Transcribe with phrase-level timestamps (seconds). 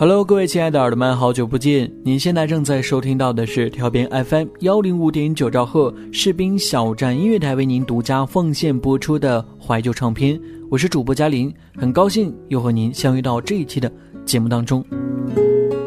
[0.00, 1.92] Hello，各位亲爱的耳朵们，好久不见！
[2.02, 10.40] 您现在正在收听到的是调频 FM 幺零五点九兆赫士兵小站音乐台为您独家奉献播出的怀旧唱片。
[10.70, 13.92] 我是主播嘉林，很高兴又和您相遇到这一期的
[14.24, 14.82] 节目当中。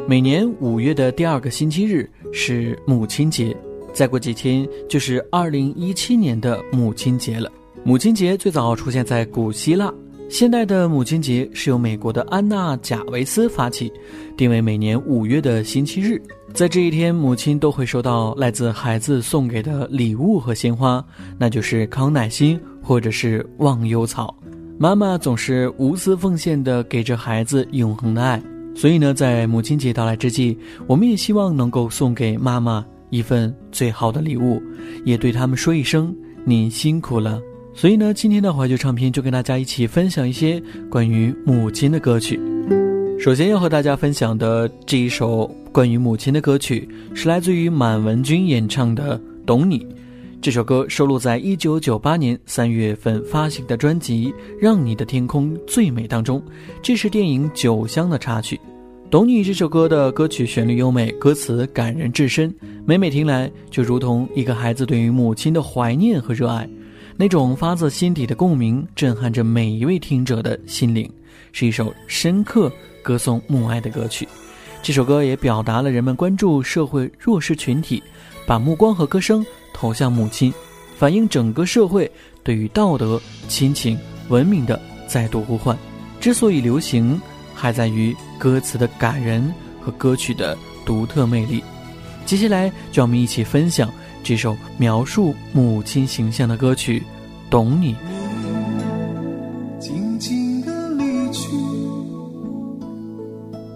[0.08, 3.58] 每年五月的第二个星期日是母亲节，
[3.94, 7.52] 再过几天就是二零一七年的母亲节了。
[7.83, 9.92] 母亲节最早出现在古希腊。
[10.34, 13.94] 现代的母亲节是由美国的安娜·贾维斯发起，
[14.36, 16.20] 定为每年五月的星期日。
[16.56, 21.06] 在这一天，母亲都会收到来自孩子送给的礼物和鲜花，
[21.38, 24.36] 那就是康乃馨或者是忘忧草。
[24.80, 28.42] 妈妈总是无私奉献的给着孩子永恒的爱，
[28.73, 34.60] 所以呢，在母亲节到来之际，我们也希望能够送给妈妈一份最好的礼物，
[35.05, 36.11] 也对他们说一声
[36.44, 37.39] ：“您辛苦了。”
[37.76, 42.39] 所以呢，今天的怀旧唱片就跟大家一起分享一些关于母亲的歌曲。
[43.20, 49.80] 首先要和大家分享的这一首关于母亲的歌曲，是来自于满文军演唱的《懂你》。
[50.39, 56.44] 这首歌收录在1998年3月份发行的专辑《让你的天空最美》当中，
[56.82, 58.56] 这是电影《酒香》的插曲。
[59.10, 62.54] 《懂你》这首歌的歌曲旋律优美，歌词感人至深，
[62.86, 66.70] 每每听来就如同一个孩子对于母亲的怀念和热爱。
[67.16, 71.10] 那种发自心底的共鸣，震撼着每一位听者的心灵，
[71.52, 72.72] 是一首深刻
[73.04, 74.28] 歌颂母爱的歌曲。
[74.82, 78.02] 这首歌也表达了人们关注社会弱势群体，
[78.46, 80.54] 把目光和歌声投向母亲，
[80.98, 82.12] 反映整个社会
[82.44, 83.98] 对于道德、亲情、
[84.30, 85.78] 文明的再度呼唤。
[86.20, 87.22] 之所以流行，
[87.54, 91.64] 还在于歌词的感人和歌曲的独特魅力。
[92.26, 93.94] 接下来，就让我们一起分享。
[94.23, 97.04] 这首描述母亲形象的歌曲
[97.50, 97.95] 懂你。
[99.80, 100.61] 静静
[100.98, 101.50] 离去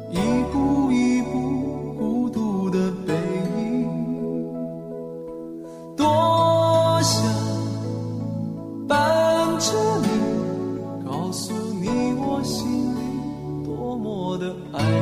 [0.09, 0.17] 一
[0.53, 3.89] 步一步孤独的背影
[5.97, 7.21] 多想
[8.87, 8.97] 伴
[9.59, 10.07] 着你
[11.05, 14.96] 告诉你我心里多么的爱。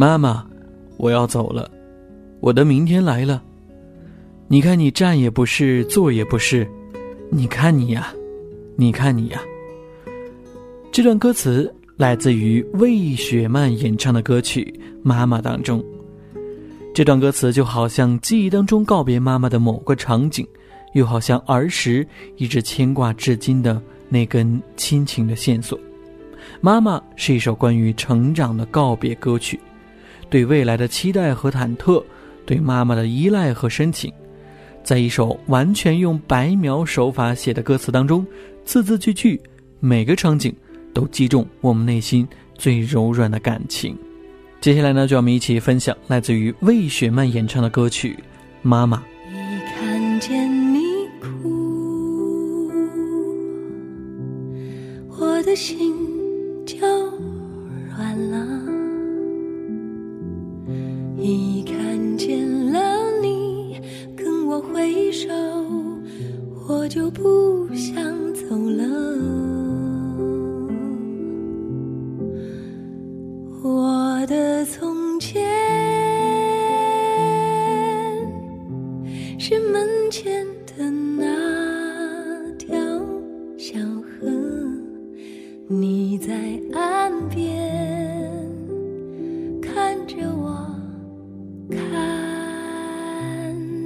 [0.00, 0.46] 妈妈，
[0.96, 1.68] 我要走了，
[2.38, 3.42] 我的明天来了。
[4.46, 6.64] 你看你站也不是，坐也不是，
[7.32, 8.14] 你看你呀，
[8.76, 9.40] 你看你呀。
[10.92, 14.72] 这段歌词来自于魏雪曼演唱的歌曲
[15.02, 15.84] 《妈妈》当中。
[16.94, 20.46] 这段歌词就好像记忆当中告别妈妈的某个场景，
[20.92, 22.06] 又好像儿时
[22.36, 25.76] 一直牵挂至今的那根亲情的线索。
[26.60, 29.58] 《妈妈》是一首关于成长的告别歌曲。
[30.30, 32.02] 对未来的期待和忐忑，
[32.44, 34.12] 对妈妈的依赖和深情，
[34.82, 38.26] 在一首完全用白描手法写的歌词当中，
[38.64, 39.40] 字字句句，
[39.80, 40.54] 每个场景
[40.92, 43.96] 都击中我们内心最柔软的感情。
[44.60, 48.12] 接下来呢，就让我们一起分享来自于魏雪曼演唱的歌曲
[48.60, 48.98] 《妈妈》。
[49.30, 50.80] 一看见你
[51.20, 52.70] 哭，
[55.18, 55.94] 我的心
[56.66, 56.76] 就
[57.96, 58.87] 软了。
[61.20, 63.80] 一看见了你
[64.16, 65.28] 跟我挥手，
[66.68, 68.02] 我就不想
[68.34, 68.84] 走了。
[73.64, 75.44] 我的从前
[79.40, 82.78] 是门前的那条
[83.56, 83.76] 小
[84.20, 84.30] 河，
[85.66, 86.32] 你在
[86.72, 88.48] 岸边
[89.60, 90.77] 看着我。
[91.70, 91.76] 看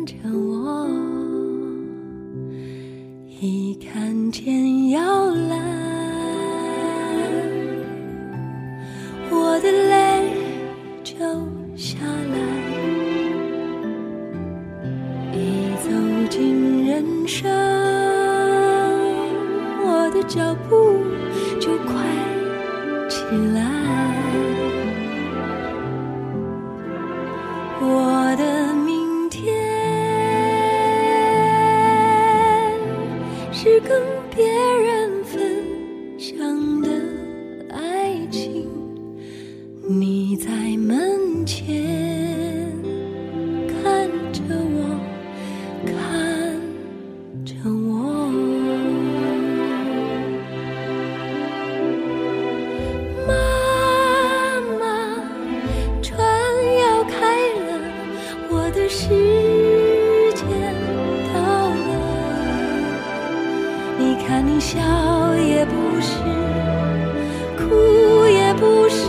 [0.07, 0.89] 着我，
[3.41, 4.72] 一看见
[64.27, 64.79] 看你笑
[65.37, 66.15] 也不是，
[67.57, 69.07] 哭也不是，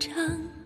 [0.00, 0.59] 长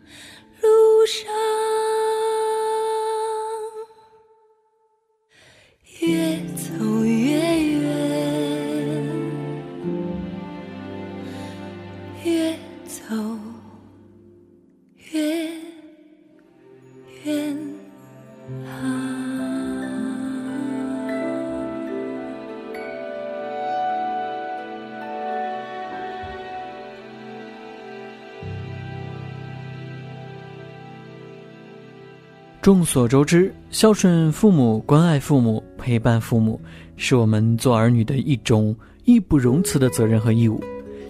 [32.64, 36.58] 众所周知，孝顺父母、关爱父母、陪伴父母，
[36.96, 40.58] 是我们做儿女的一种义不容辞的责任和义务。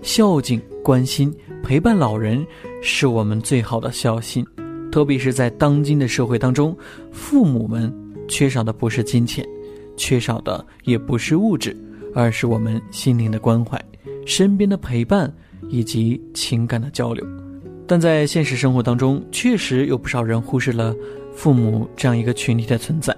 [0.03, 1.33] 孝敬、关心、
[1.63, 2.45] 陪伴老人，
[2.83, 4.45] 是我们最好的孝心。
[4.91, 6.77] 特别是在当今的社会当中，
[7.13, 7.89] 父母们
[8.27, 9.47] 缺少的不是金钱，
[9.97, 11.77] 缺少的也不是物质，
[12.17, 13.81] 而是我们心灵的关怀、
[14.27, 15.33] 身边的陪伴
[15.69, 17.25] 以及情感的交流。
[17.87, 20.93] 但在现实生活当中，确实有不少人忽视了
[21.35, 23.15] 父母这样一个群体的存在。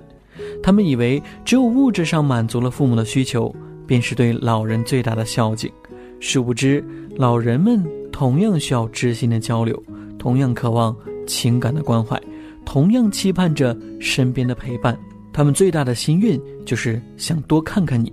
[0.63, 3.55] 他们以为只有物质上满足了父母的需求，
[3.87, 5.71] 便是对老人最大的孝敬。
[6.19, 6.83] 殊不知，
[7.15, 9.81] 老人们同样需要知心的交流，
[10.19, 10.97] 同样渴望
[11.27, 12.21] 情感的关怀，
[12.65, 14.99] 同样期盼着身边的陪伴。
[15.33, 18.11] 他们最大的心愿就是想多看看你，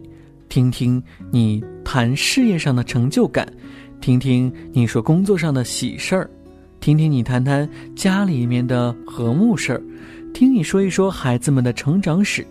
[0.50, 3.48] 听听你谈事业上的成就感，
[4.02, 6.30] 听听你说工作上的喜事儿。
[6.84, 9.82] 听听你谈谈家里面的和睦事儿，
[10.34, 12.46] 听你说一说孩子们的成长史。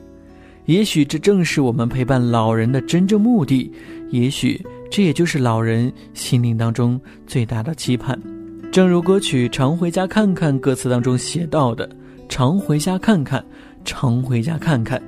[0.64, 3.70] 也许这正是我们陪伴老人的真正目的，
[4.08, 4.58] 也许
[4.90, 8.18] 这也就是老人心灵当中最大的期盼。
[8.72, 11.86] 正如歌曲《常回家看看》歌词当中写到的
[12.26, 13.44] ：“常回家看看，
[13.84, 14.98] 常回家看看，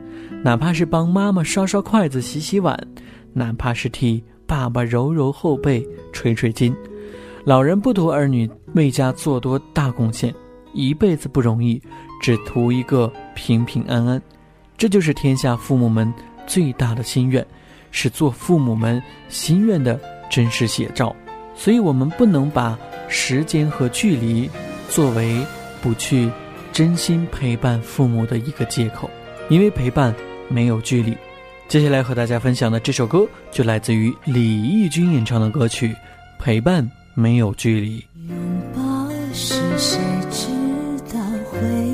[0.43, 2.79] 哪怕是帮妈妈刷刷筷子、洗洗碗，
[3.33, 6.77] 哪怕是替爸爸揉揉后背、捶捶筋。”
[7.45, 10.35] 老人不图儿女为家做多大贡献，
[10.73, 11.81] 一辈子不容易，
[12.23, 14.21] 只图一个平平安安。
[14.79, 16.13] 这就是天下父母们
[16.47, 17.47] 最大的心愿，
[17.91, 21.15] 是做父母们心愿的真实写照。
[21.55, 24.49] 所以，我们不能把时间和距离
[24.89, 25.39] 作为
[25.83, 26.31] 不去
[26.73, 29.09] 真心陪伴父母的一个借口，
[29.51, 30.15] 因为陪伴
[30.49, 31.15] 没有距离。
[31.69, 35.89] 接下来和大家分享的这首歌，就来自于李翊君演唱的歌曲
[36.39, 36.83] 《陪伴》。
[37.15, 38.05] 没有距离。
[38.29, 38.37] 拥
[38.75, 39.99] 抱是，谁
[40.31, 40.49] 知
[41.13, 41.94] 道会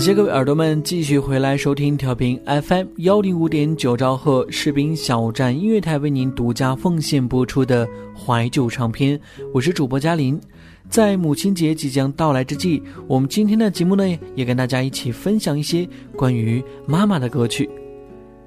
[0.00, 7.86] 感谢各位耳朵们继续回来收听调频 FM 幺零五点九兆赫士兵小站音乐台为您独家奉献播出的
[8.16, 9.20] 怀旧唱片，
[9.52, 10.40] 我是主播嘉林。
[10.88, 15.86] 在母亲节即将到来之际，我们今天的节目呢，也跟大家一起分享一些
[16.16, 17.68] 关于妈妈的歌曲。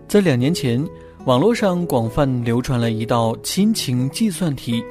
[0.07, 0.83] 在两年前，
[1.25, 4.83] 网络上广泛流传了一道亲情计算题，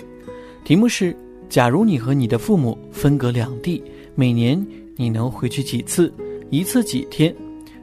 [0.63, 1.13] 题目是：
[1.49, 3.83] 假如你和你的父母分隔两地，
[4.15, 6.15] 每年你能回去几次？
[6.53, 7.35] 一次几天？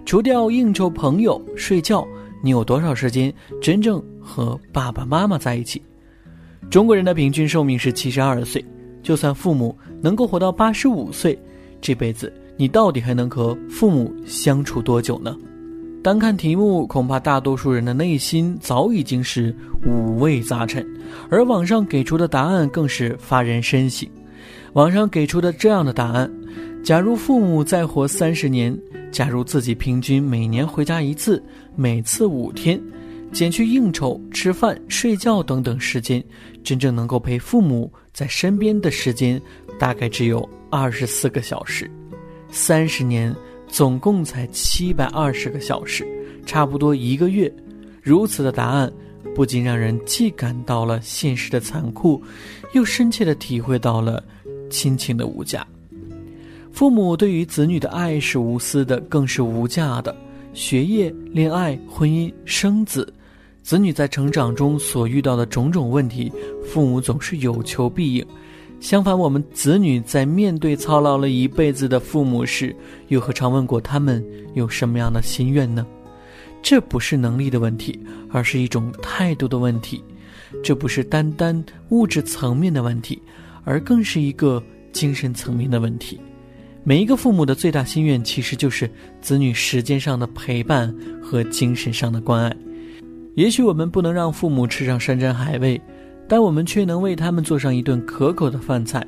[0.06, 2.08] 除掉应酬、朋友、睡觉，
[2.40, 5.82] 你有多少时间真正和爸爸妈妈在一起？
[6.70, 8.64] 中国人的平均寿命是七十二岁，
[9.02, 11.36] 就算父母能够活到八十五岁，
[11.82, 15.36] 这辈子你到底还能和父母相处多久呢？
[16.04, 19.52] 单看题目，恐怕大多数人的内心早已经是
[19.84, 20.86] 五味杂陈，
[21.32, 24.08] 而网上给出的答案更是发人深省。
[24.74, 26.32] 网上给出的这样的答案。
[26.84, 28.76] 假如父母再活三十年，
[29.12, 31.44] 假如自己平均每年回家一次，
[31.76, 32.82] 每次五天，
[33.32, 36.24] 减去应酬、吃饭、睡觉等等时间，
[36.64, 39.40] 真正能够陪父母在身边的时间，
[39.78, 41.90] 大概只有二十四个小时。
[42.50, 43.36] 三十年
[43.68, 46.08] 总共才七百二十个小时，
[46.46, 47.54] 差不多一个月。
[48.02, 48.92] 如此的答案，
[49.36, 52.20] 不仅让人既感到了现实的残酷，
[52.74, 54.24] 又深切的体会到了
[54.72, 55.68] 亲情的无价。
[56.80, 60.16] 父母对于子女的爱是无私的，更是无价的。
[60.54, 63.14] 学业、恋爱、婚姻、生子，
[63.62, 66.32] 子女在成长中所遇到的种种问题，
[66.66, 68.26] 父母总是有求必应。
[68.80, 72.74] 相反，我们子女在面对操劳了一辈子的父母时，
[73.10, 75.86] 又何尝问过他们有什么样的心愿呢？
[76.62, 78.00] 这不是能力的问题，
[78.32, 80.02] 而是一种态度的问题。
[80.64, 83.22] 这不是单单物质层面的问题，
[83.66, 84.64] 而更是一个
[84.94, 86.18] 精神层面的问题。
[86.84, 88.90] 每一个父母的最大心愿，其实就是
[89.22, 92.56] 子女时间上的陪伴和精神上的关爱。
[93.36, 95.80] 也许我们不能让父母吃上山珍海味，
[96.28, 99.02] 但我们却能为他们做上一顿可口的饭菜；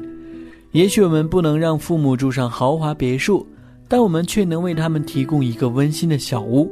[0.71, 3.47] 也许我们不能让父母住上豪华别墅，
[3.88, 6.69] 但我们却能为他们提供一个温馨的小屋；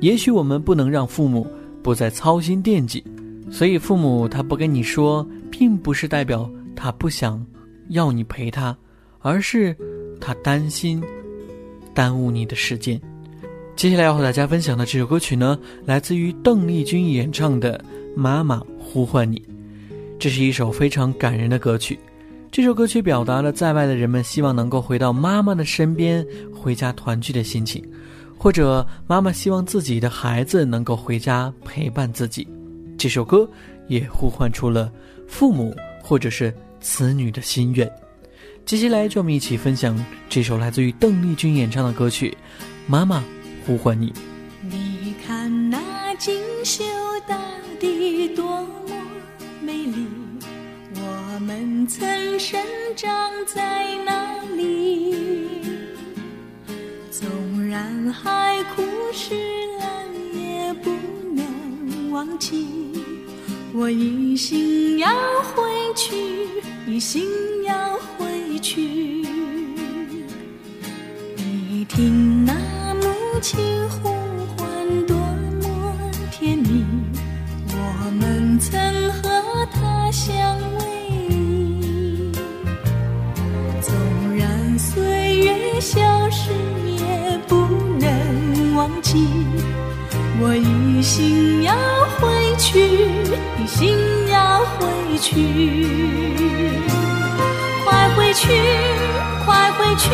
[0.00, 1.46] 也许我们不能让父母
[1.82, 3.04] 不再操心惦记，
[3.50, 7.44] 所以父母他不跟你说，并不是代表他不想
[7.90, 8.76] 要你陪他，
[9.20, 9.76] 而是。
[10.20, 11.02] 他担心
[11.94, 13.00] 耽误你的时间。
[13.76, 17.78] 接下来要和大家分享的这首歌曲呢，来自于邓丽君演唱的
[18.14, 19.38] 《妈妈呼唤你》。
[20.18, 21.98] 这是一首非常感人的歌曲。
[22.52, 27.82] 这首歌曲表达了在外的人们希望能够回到妈妈的身边，回家团聚的心情，
[28.36, 32.46] 或者妈妈希望自己的孩子能够回家陪伴自己。
[32.98, 33.48] 这首歌
[33.88, 34.92] 也呼唤出了
[35.26, 37.90] 父母或者是子女的心愿。
[38.66, 42.36] 接下来，就我们一起分享这首来自于邓丽君演唱的歌曲
[42.86, 43.24] 《妈妈
[43.66, 44.10] 呼唤你》。
[44.62, 46.84] 你看那锦绣
[47.26, 47.36] 大
[47.80, 48.94] 地多么
[49.60, 50.06] 美丽，
[50.94, 52.60] 我们曾生
[52.94, 53.10] 长
[53.44, 55.16] 在那里。
[57.10, 57.28] 纵
[57.66, 59.34] 然海枯石
[59.80, 59.88] 烂，
[60.32, 60.90] 也不
[61.34, 62.66] 能忘记，
[63.74, 65.08] 我一心要
[65.54, 65.62] 回
[65.96, 66.14] 去，
[66.90, 67.22] 一心
[67.64, 68.80] 要回去。
[71.36, 72.52] 你听那
[72.94, 73.06] 母
[73.40, 74.08] 亲呼
[74.56, 75.96] 唤，多么
[76.32, 76.84] 甜蜜，
[77.68, 80.82] 我们曾和她相偎
[81.30, 82.32] 依。
[83.80, 83.94] 纵
[84.36, 86.50] 然岁月消逝，
[86.98, 87.54] 也不
[88.00, 89.28] 能忘记。
[90.42, 91.72] 我一心要
[92.18, 92.80] 回去，
[93.62, 93.96] 一心
[94.28, 95.36] 要回去，
[98.32, 98.48] 去，
[99.44, 100.10] 快回去，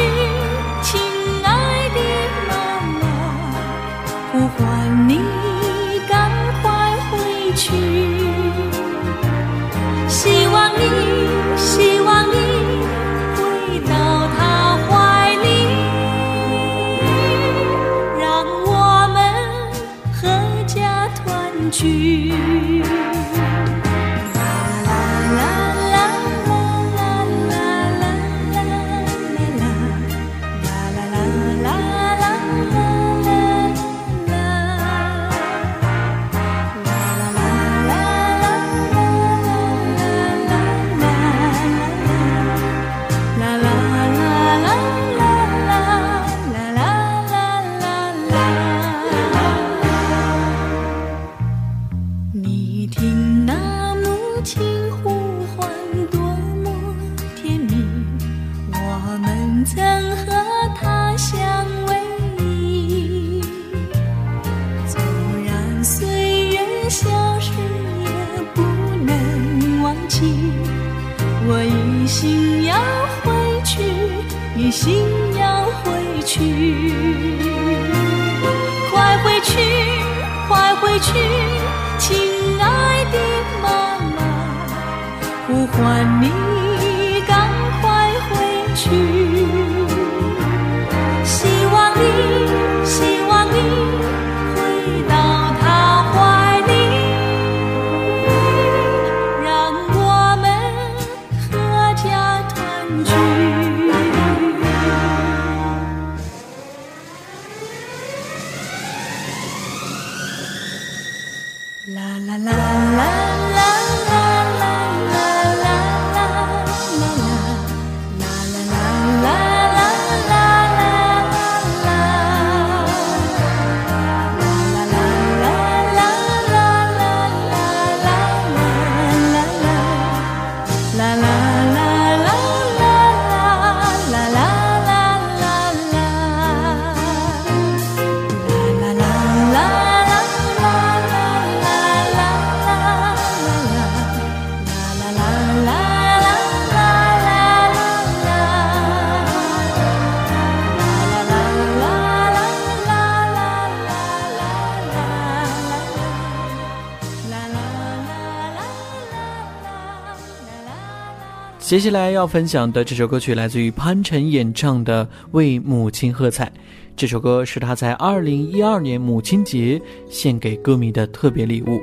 [161.67, 166.47] 接下来要分享的这首歌曲来自于潘辰演唱的《为母亲喝彩》。
[166.95, 171.81] 这首歌是他在2012年母亲节献给歌迷的特别礼物。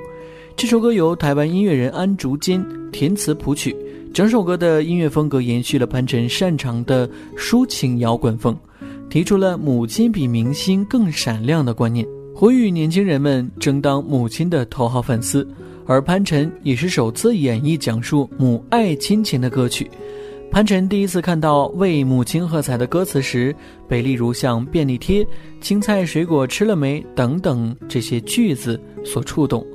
[0.56, 3.76] 这首歌由台湾音乐人安竹坚填词谱曲，
[4.14, 7.06] 整首歌的音乐风格延续了潘辰擅长的
[7.38, 8.58] 抒情摇滚风，
[9.10, 15.46] 提出了母亲比明星更闪亮的观念，呼吁年轻人们争当母亲的头号粉丝。
[15.86, 19.90] 而潘辰也是首次演绎讲述母爱亲情的歌曲。
[20.52, 23.56] 潘辰第一次看到“为母亲喝彩”的歌词时，
[23.88, 25.26] 被例如像便利贴、
[25.60, 29.66] 青菜水果吃了没等等这些句子所触动。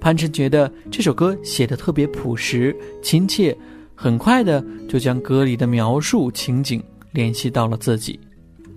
[0.00, 3.56] 潘辰觉得这首歌写得特别朴实亲切，
[3.96, 8.18] 很快的就将歌里的描述情景联系到了自己。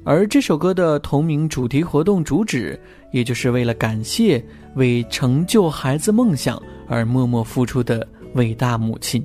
[0.04, 2.80] 而这首歌的同名主题活动主旨，
[3.12, 4.44] 也就是为了感谢
[4.76, 6.60] 为成就孩子梦想
[6.92, 9.24] 而默默付出的伟大母亲。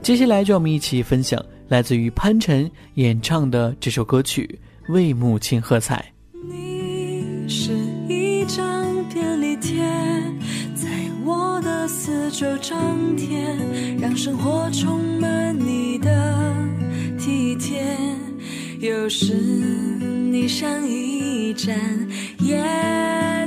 [0.00, 4.58] 接下来，就让我们一起分享来自于潘辰演唱的这首歌曲
[4.92, 6.02] 《为母亲喝彩》。
[6.48, 7.72] 你是
[8.08, 8.64] 一张
[9.12, 9.84] 便利贴，
[10.74, 10.88] 在
[11.24, 13.38] 我的四周张贴，
[14.00, 16.56] 让生活充满你的
[17.18, 17.84] 体贴。
[18.82, 21.78] 有时你像一盏
[22.40, 22.60] 夜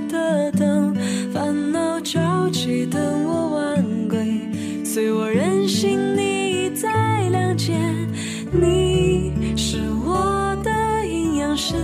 [0.07, 0.95] 的灯，
[1.33, 4.39] 烦恼交集等我晚归，
[4.85, 6.89] 随我任性，你在
[7.33, 7.73] 谅解。
[8.49, 11.75] 你是我的营养师，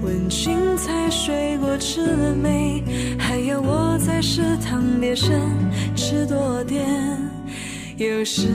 [0.00, 2.84] 问青菜水果吃了没？
[3.18, 5.36] 还有我在食堂别生
[5.96, 6.86] 吃多点。
[7.96, 8.46] 有时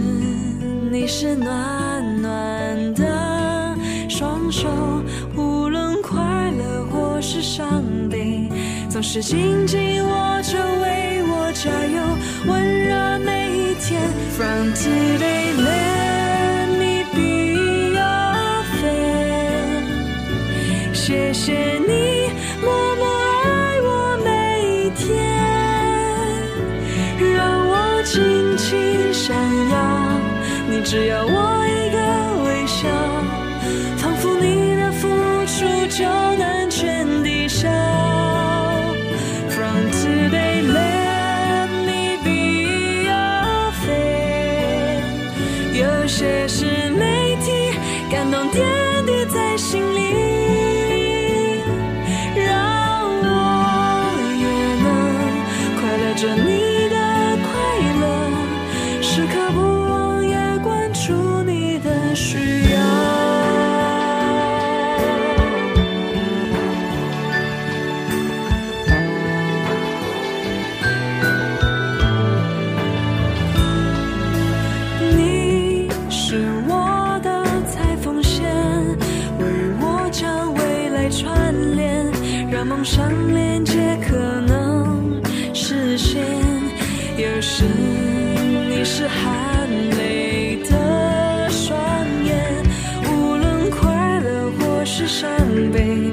[0.89, 3.68] 你是暖暖的
[4.19, 4.67] 双手，
[5.37, 6.19] 无论快
[6.51, 8.49] 乐或是伤悲，
[8.89, 12.03] 总是紧紧握着为我加油，
[12.45, 14.01] 温热每一天。
[14.35, 19.87] From today, let me be your friend。
[20.93, 22.29] 谢谢你
[22.61, 23.07] 默默
[23.45, 24.27] 爱我每
[24.83, 25.15] 一天，
[27.37, 28.19] 让我尽
[28.57, 28.67] 情
[29.13, 29.33] 闪
[29.69, 29.75] 耀。
[30.69, 31.58] 你只要我
[82.59, 85.21] 让梦想连接可能
[85.53, 86.21] 实现。
[87.15, 87.63] 有时
[88.69, 91.79] 你是含泪的双
[92.25, 92.61] 眼，
[93.05, 95.31] 无论快乐或是伤
[95.71, 96.11] 悲，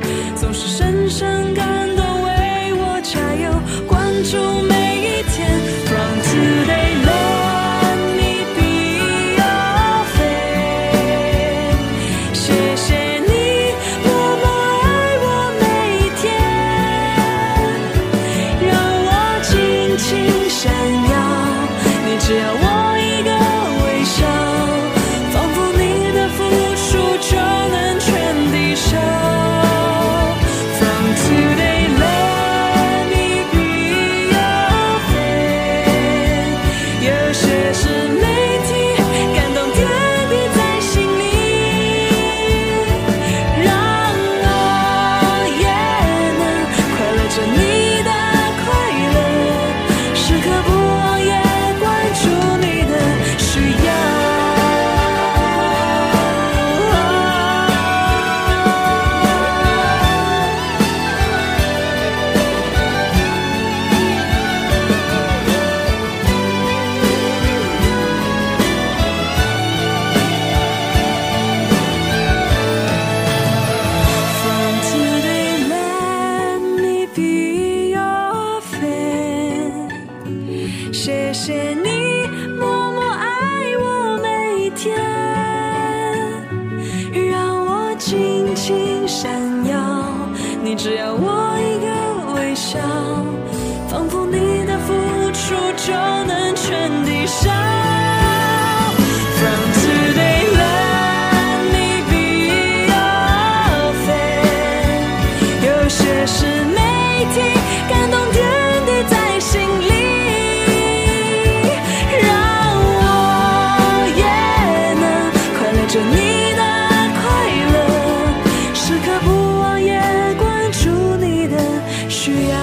[122.26, 122.58] 需要。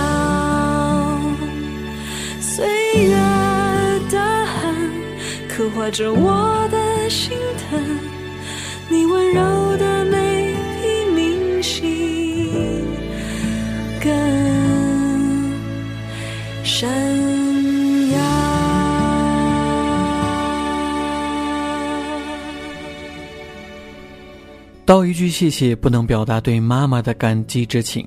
[2.41, 3.15] 岁月
[4.11, 4.91] 的痕，
[5.47, 7.31] 刻画着我的心
[7.69, 7.79] 疼。
[8.89, 12.85] 你温柔的美比明星
[14.01, 14.11] 更
[16.65, 16.89] 闪
[18.11, 18.19] 耀。
[24.85, 28.03] 道一句谢谢，不能表达对妈妈的感激之情；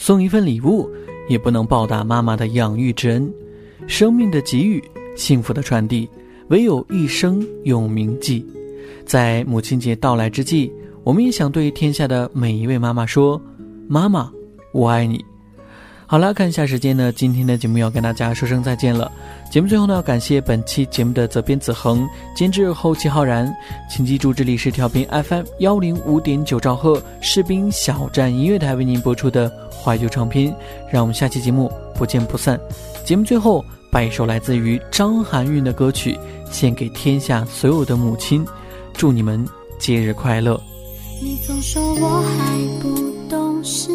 [0.00, 0.88] 送一份礼物，
[1.28, 3.30] 也不能报答妈妈的养育之恩。
[3.86, 4.82] 生命的给予，
[5.14, 6.08] 幸福的传递，
[6.48, 8.42] 唯有一生永铭记。
[9.04, 10.72] 在母亲节到来之际，
[11.04, 13.38] 我们也想对天下的每一位妈妈说
[13.86, 14.32] ：“妈妈，
[14.72, 15.22] 我爱你。”
[16.10, 19.12] 好了，看一下时间呢，今天的节目要跟大家说声再见了。
[19.48, 23.48] 节目最后呢，要感谢本期节目的责编子恒，监制后期浩然。
[23.88, 30.52] 请记住，这里是调频 FM 幺零五点九兆赫士兵小站音乐台为您播出的怀旧唱片。
[30.90, 32.58] 让我们下期节目不见不散。
[33.04, 36.18] 节目最后，把一首来自于张含韵的歌曲，
[36.50, 38.44] 献给天下所有的母亲，
[38.94, 39.46] 祝你们
[39.78, 40.60] 节日快乐。
[41.22, 42.98] 你总说我还不
[43.28, 43.92] 懂事，